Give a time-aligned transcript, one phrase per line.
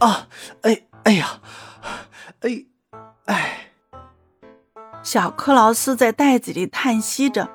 [0.00, 0.26] 啊！
[0.62, 1.40] 哎哎呀！
[2.40, 2.64] 哎
[3.26, 3.70] 哎！
[5.02, 7.48] 小克劳斯在袋子里叹息着，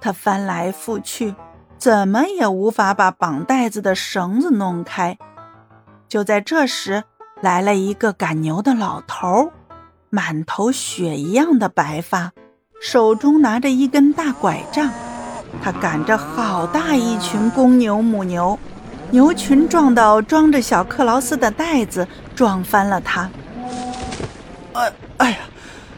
[0.00, 1.34] 他翻来覆去，
[1.78, 5.16] 怎么也无法把绑袋子的绳子弄开。
[6.08, 7.04] 就在这时，
[7.40, 9.52] 来了一个赶牛的老头，
[10.10, 12.32] 满头雪一样的白发，
[12.80, 14.90] 手中拿着一根大拐杖。
[15.62, 18.58] 他赶着好大一群公牛母牛，
[19.14, 23.30] 牛群撞到装着小克劳斯的袋子，撞翻了他。
[24.72, 25.38] 哎哎呀，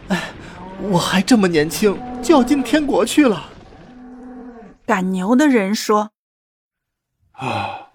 [0.09, 0.23] 哎，
[0.83, 3.49] 我还这么年轻，就要进天国去了。
[4.85, 6.11] 赶牛的人说
[7.33, 7.89] ：“啊，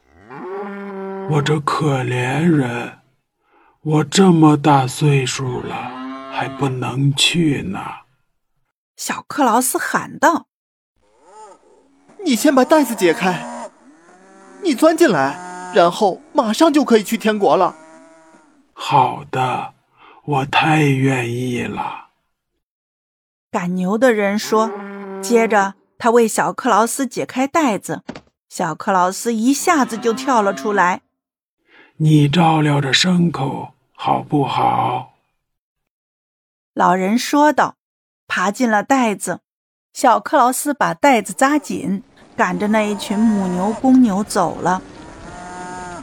[1.29, 2.93] 我这可怜人，
[3.81, 5.75] 我这么大岁数了，
[6.31, 7.79] 还不能去呢。”
[8.97, 10.47] 小克劳斯喊道。
[12.25, 13.50] 你先把袋子解开，
[14.71, 17.75] 你钻进来，然后马上就可以去天国了。
[18.71, 19.73] 好的，
[20.23, 22.07] 我太愿意了。
[23.51, 24.71] 赶牛的人说。
[25.21, 28.03] 接着，他为小克劳斯解开袋子，
[28.47, 31.01] 小克劳斯一下子就跳了出来。
[31.97, 35.15] 你照料着牲口好不好？
[36.73, 37.75] 老人说道。
[38.25, 39.41] 爬进了袋子，
[39.91, 42.03] 小克劳斯把袋子扎紧。
[42.35, 44.81] 赶着那一群母牛、公牛走了。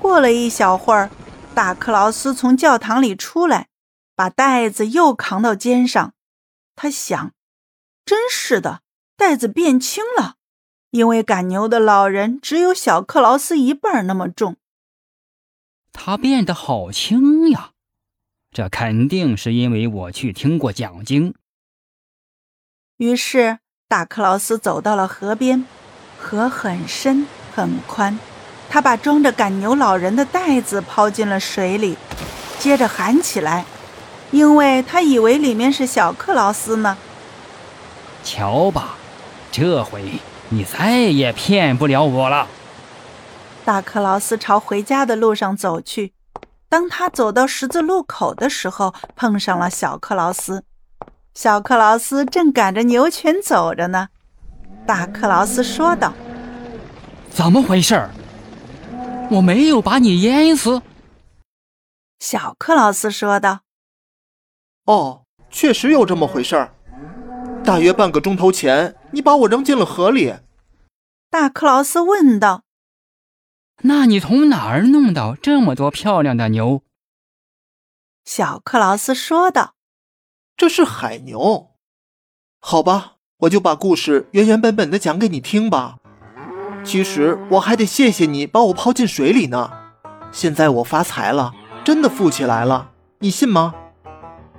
[0.00, 1.10] 过了一小会儿，
[1.54, 3.68] 大克劳斯从教堂里出来，
[4.14, 6.14] 把袋子又扛到肩上。
[6.76, 7.32] 他想
[8.06, 8.82] ：“真是的，
[9.16, 10.36] 袋子变轻了，
[10.90, 14.56] 因为赶牛的老人只有小克劳斯一半那么重。
[15.92, 17.72] 他变得好轻呀，
[18.52, 21.34] 这肯定是因为我去听过讲经。”
[22.98, 25.64] 于是，大克劳斯走到了河边。
[26.18, 28.18] 河很深很宽，
[28.68, 31.96] 他把装着赶牛老人的袋子抛进了水里，
[32.58, 33.64] 接着喊起来，
[34.30, 36.98] 因为他以为里面是小克劳斯呢。
[38.22, 38.96] 瞧吧，
[39.50, 40.20] 这回
[40.50, 42.46] 你再也骗不了我了。
[43.64, 46.12] 大克劳斯朝回家的路上走去，
[46.68, 50.64] 当他走到十字路口的时候，碰上了小克劳斯。
[51.34, 54.08] 小克劳斯正赶着牛群走着呢。
[54.88, 56.14] 大克劳斯说道
[57.28, 58.08] ：“怎么回事？
[59.30, 60.80] 我没有把你淹死。”
[62.18, 63.60] 小克劳斯说道
[64.88, 66.74] ：“哦，确实有这么回事儿。
[67.62, 70.36] 大约半个钟头前，你把我扔进了河里。”
[71.28, 72.62] 大克劳斯问道
[73.84, 76.82] ：“那你从哪儿弄到这么多漂亮的牛？”
[78.24, 79.74] 小克劳斯说道
[80.56, 81.72] ：“这是海牛。
[82.58, 85.98] 好吧。”我就把故事原原本本的讲给你听吧。
[86.82, 89.70] 其实我还得谢谢你把我抛进水里呢。
[90.32, 91.52] 现在我发财了，
[91.84, 92.90] 真的富起来了，
[93.20, 93.74] 你信吗？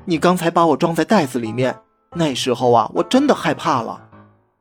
[0.05, 1.77] 你刚才把我装在袋子里面，
[2.15, 3.99] 那时候啊，我真的害怕了。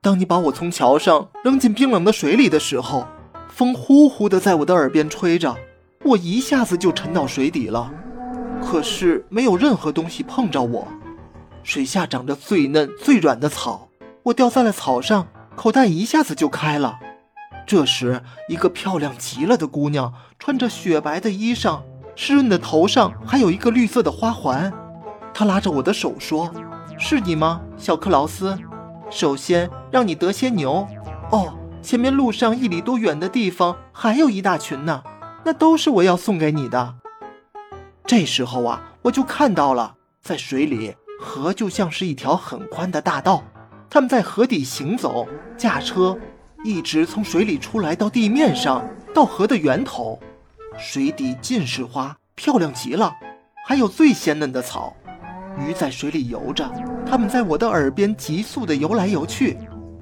[0.00, 3.06] 当你把我从桥上扔进冰冷的水里的时候，
[3.48, 5.56] 风呼呼的在我的耳边吹着，
[6.04, 7.88] 我一下子就沉到水底了。
[8.60, 10.88] 可是没有任何东西碰着我，
[11.62, 13.87] 水下长着最嫩最软的草。
[14.28, 16.98] 我掉在了草上，口袋一下子就开了。
[17.66, 21.80] 这时，一个漂亮极了的姑娘，穿着雪白的衣裳，
[22.14, 24.72] 湿润的头上还有一个绿色的花环。
[25.32, 26.52] 她拉着我的手说
[26.98, 28.58] ：“是你吗，小克劳斯？
[29.10, 30.86] 首先让你得些牛。
[31.30, 35.02] 哦，前面路上一里多远的地方还有一大群呢，
[35.44, 36.96] 那都是我要送给你的。”
[38.04, 43.44] 这时候啊，我就看到了，在水里，河就像是一条很宽的大道。
[43.90, 45.26] 他们在河底行走，
[45.56, 46.16] 驾车，
[46.62, 50.18] 一直从水里出来到地面上，到河的源头。
[50.76, 53.12] 水底尽是花，漂亮极了，
[53.66, 54.94] 还有最鲜嫩的草。
[55.58, 56.70] 鱼在水里游着，
[57.04, 59.56] 它们在我的耳边急速地游来游去，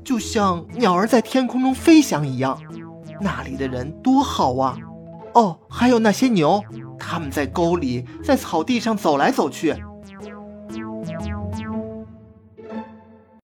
[0.04, 2.60] 就像鸟儿在天空中飞翔一样。
[3.20, 4.76] 那里的人多好啊！
[5.32, 6.62] 哦，还有那些牛，
[6.98, 9.74] 他们在沟里，在草地上走来走去。